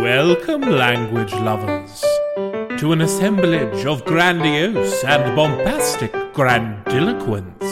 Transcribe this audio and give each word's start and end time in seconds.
Welcome, 0.00 0.62
language 0.62 1.34
lovers, 1.34 2.00
to 2.80 2.92
an 2.92 3.02
assemblage 3.02 3.84
of 3.84 4.02
grandiose 4.06 5.04
and 5.04 5.36
bombastic 5.36 6.10
grandiloquence. 6.32 7.62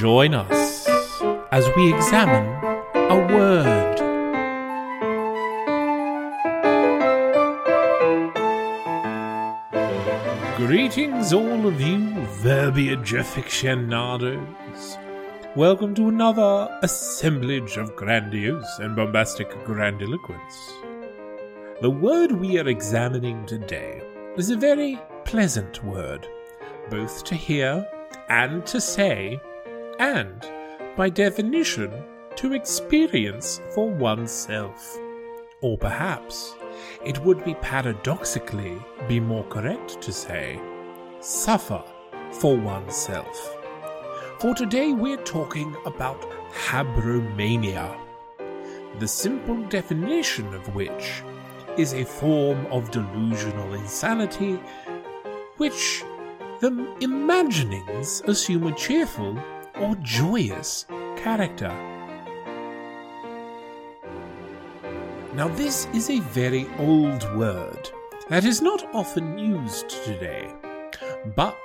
Join 0.00 0.32
us 0.32 0.88
as 1.52 1.68
we 1.76 1.92
examine 1.92 2.48
a 2.94 3.26
word. 3.30 3.98
Greetings, 10.56 11.34
all 11.34 11.66
of 11.66 11.78
you 11.78 12.24
verbiage 12.40 13.12
aficionados. 13.12 14.96
Welcome 15.56 15.94
to 15.96 16.08
another 16.08 16.70
assemblage 16.82 17.76
of 17.76 17.94
grandiose 17.96 18.78
and 18.78 18.96
bombastic 18.96 19.50
grandiloquence. 19.66 20.72
The 21.80 21.90
word 21.90 22.30
we 22.30 22.58
are 22.58 22.68
examining 22.68 23.44
today 23.44 24.02
is 24.36 24.50
a 24.50 24.56
very 24.56 25.00
pleasant 25.24 25.82
word, 25.82 26.28
both 26.90 27.24
to 27.24 27.34
hear 27.34 27.84
and 28.28 28.64
to 28.66 28.80
say, 28.80 29.40
and, 29.98 30.46
by 30.96 31.08
definition, 31.08 31.90
to 32.36 32.52
experience 32.52 33.60
for 33.74 33.90
oneself. 33.90 34.96
Or 35.60 35.76
perhaps 35.76 36.54
it 37.04 37.18
would 37.20 37.44
be 37.44 37.54
paradoxically 37.54 38.76
be 39.08 39.18
more 39.18 39.44
correct 39.44 40.00
to 40.02 40.12
say, 40.12 40.60
suffer 41.20 41.82
for 42.32 42.56
oneself. 42.56 43.56
For 44.38 44.54
today 44.54 44.92
we're 44.92 45.24
talking 45.24 45.74
about 45.84 46.20
habromania, 46.52 47.98
the 49.00 49.08
simple 49.08 49.60
definition 49.64 50.54
of 50.54 50.74
which 50.76 51.22
is 51.76 51.94
a 51.94 52.04
form 52.04 52.66
of 52.66 52.90
delusional 52.90 53.74
insanity 53.74 54.54
which 55.56 56.02
the 56.60 56.96
imaginings 57.00 58.22
assume 58.26 58.66
a 58.66 58.74
cheerful 58.74 59.38
or 59.80 59.94
joyous 60.02 60.86
character. 61.16 61.70
Now, 65.34 65.48
this 65.48 65.88
is 65.94 66.10
a 66.10 66.20
very 66.20 66.68
old 66.78 67.24
word 67.36 67.90
that 68.28 68.44
is 68.44 68.60
not 68.60 68.84
often 68.94 69.38
used 69.38 69.88
today, 69.88 70.52
but, 71.34 71.58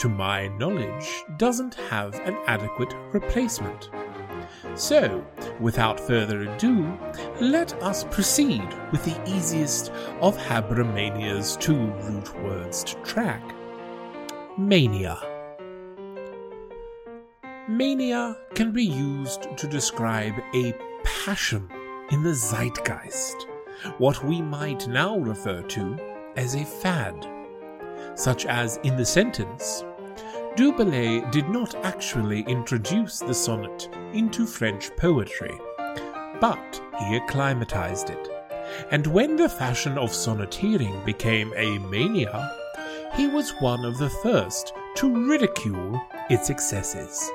to 0.00 0.08
my 0.08 0.48
knowledge, 0.58 1.24
doesn't 1.36 1.74
have 1.88 2.14
an 2.26 2.36
adequate 2.46 2.92
replacement. 3.12 3.90
So, 4.74 5.24
without 5.62 5.98
further 5.98 6.42
ado, 6.42 6.98
let 7.40 7.72
us 7.82 8.04
proceed 8.04 8.66
with 8.90 9.04
the 9.04 9.18
easiest 9.30 9.90
of 10.20 10.36
Habromania's 10.36 11.56
two 11.56 11.86
root 12.02 12.34
words 12.42 12.84
to 12.84 12.94
track 12.96 13.42
mania. 14.58 15.18
Mania 17.68 18.36
can 18.54 18.72
be 18.72 18.84
used 18.84 19.56
to 19.56 19.66
describe 19.66 20.34
a 20.54 20.74
passion 21.04 21.68
in 22.10 22.22
the 22.22 22.34
zeitgeist, 22.34 23.46
what 23.98 24.22
we 24.24 24.42
might 24.42 24.86
now 24.88 25.16
refer 25.18 25.62
to 25.62 25.96
as 26.36 26.54
a 26.54 26.64
fad, 26.64 27.26
such 28.14 28.46
as 28.46 28.78
in 28.82 28.96
the 28.96 29.06
sentence 29.06 29.84
Du 30.54 30.70
Bellay 30.70 31.22
did 31.30 31.48
not 31.48 31.74
actually 31.76 32.42
introduce 32.42 33.20
the 33.20 33.32
sonnet 33.32 33.88
into 34.12 34.46
French 34.46 34.94
poetry, 34.96 35.58
but 36.42 36.78
he 36.98 37.16
acclimatized 37.16 38.10
it. 38.10 38.28
And 38.90 39.06
when 39.06 39.36
the 39.36 39.48
fashion 39.48 39.96
of 39.96 40.10
sonneteering 40.10 41.06
became 41.06 41.54
a 41.56 41.78
mania, 41.78 42.54
he 43.16 43.28
was 43.28 43.54
one 43.60 43.86
of 43.86 43.96
the 43.96 44.10
first 44.22 44.74
to 44.96 45.26
ridicule 45.26 45.98
its 46.28 46.50
excesses. 46.50 47.30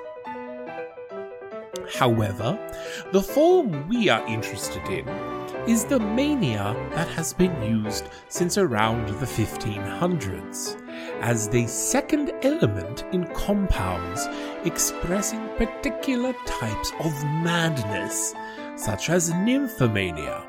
However, 1.96 2.60
the 3.14 3.24
form 3.24 3.90
we 3.90 4.10
are 4.10 4.28
interested 4.28 4.86
in 4.90 5.08
is 5.68 5.86
the 5.86 6.00
mania 6.00 6.76
that 6.92 7.08
has 7.08 7.34
been 7.34 7.60
used 7.64 8.10
since 8.30 8.60
around 8.60 9.08
the 9.08 9.26
1500s 9.26 10.87
as 11.22 11.50
the 11.50 11.66
second 11.68 12.32
element 12.44 13.06
in 13.12 13.26
compounds 13.34 14.28
expressing 14.66 15.48
particular 15.58 16.34
types 16.46 16.92
of 17.00 17.12
madness, 17.44 18.34
such 18.76 19.10
as 19.10 19.32
nymphomania, 19.32 20.46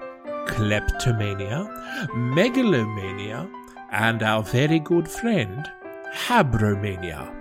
kleptomania, 0.46 1.66
megalomania, 2.14 3.48
and 3.92 4.22
our 4.22 4.42
very 4.42 4.78
good 4.78 5.08
friend, 5.08 5.70
habromania. 6.12 7.34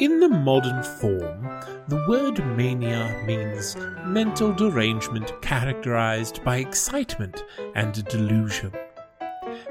In 0.00 0.18
the 0.18 0.28
modern 0.28 0.82
form, 0.82 1.48
the 1.86 2.04
word 2.08 2.44
mania 2.56 3.22
means 3.26 3.76
mental 4.04 4.52
derangement 4.52 5.30
characterized 5.40 6.42
by 6.42 6.56
excitement 6.56 7.44
and 7.76 8.04
delusion. 8.06 8.72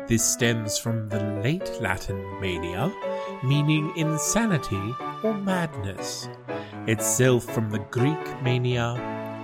This 0.07 0.23
stems 0.23 0.77
from 0.77 1.07
the 1.07 1.23
late 1.41 1.81
Latin 1.81 2.21
mania, 2.41 2.91
meaning 3.41 3.93
insanity 3.95 4.93
or 5.23 5.33
madness, 5.33 6.27
itself 6.87 7.45
from 7.45 7.69
the 7.69 7.79
Greek 7.79 8.41
mania, 8.43 8.95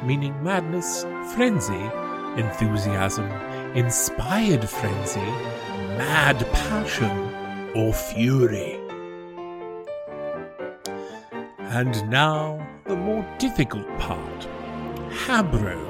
meaning 0.03 0.36
madness, 0.44 1.06
frenzy, 1.34 1.90
enthusiasm, 2.36 3.25
inspired 3.74 4.68
frenzy, 4.68 5.31
mad 5.97 6.38
passion, 6.52 7.34
or 7.74 7.94
fury. 7.94 8.76
And 11.72 12.09
now, 12.09 12.68
the 12.86 12.97
more 12.97 13.26
difficult 13.38 13.88
part 13.97 14.47
Habro. 15.12 15.89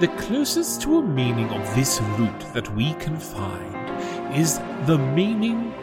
The 0.00 0.06
closest 0.16 0.80
to 0.82 0.98
a 0.98 1.02
meaning 1.02 1.50
of 1.50 1.74
this 1.74 2.00
root 2.16 2.40
that 2.54 2.72
we 2.76 2.94
can 2.94 3.18
find 3.18 4.32
is 4.32 4.60
the 4.86 4.96
meaning 4.96 5.74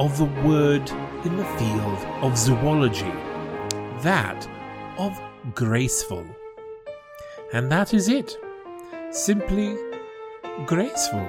of 0.00 0.18
the 0.18 0.24
word 0.44 0.90
in 1.24 1.36
the 1.36 1.44
field 1.44 1.98
of 2.20 2.36
zoology, 2.36 3.12
that 4.00 4.48
of 4.98 5.16
graceful. 5.54 6.26
And 7.52 7.70
that 7.70 7.94
is 7.94 8.08
it. 8.08 8.36
Simply 9.12 9.76
graceful. 10.66 11.24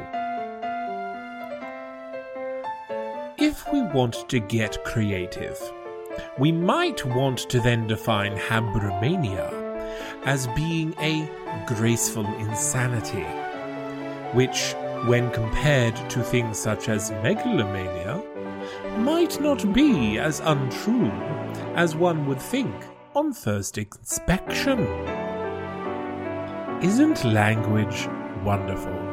If 3.38 3.72
we 3.72 3.84
want 3.84 4.28
to 4.30 4.40
get 4.40 4.84
creative, 4.84 5.62
we 6.40 6.52
might 6.52 7.06
want 7.06 7.38
to 7.50 7.60
then 7.60 7.86
define 7.86 8.36
habromania 8.36 9.63
as 10.26 10.48
being 10.56 10.94
a 11.00 11.30
graceful 11.68 12.26
insanity, 12.36 13.26
which, 14.34 14.74
when 15.06 15.30
compared 15.32 15.96
to 16.10 16.24
things 16.24 16.58
such 16.58 16.90
as 16.90 17.12
megalomania, 17.24 18.22
might 18.98 19.40
not 19.42 19.74
be 19.74 20.18
as 20.18 20.40
untrue 20.42 21.12
as 21.76 21.96
one 21.96 22.26
would 22.26 22.42
think 22.42 22.74
on 23.16 23.34
first 23.34 23.78
inspection. 23.78 24.80
Isn't 26.82 27.24
language 27.24 28.08
wonderful? 28.44 29.13